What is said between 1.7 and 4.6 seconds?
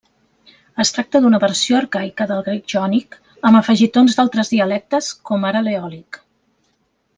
arcaica del grec jònic, amb afegitons d'altres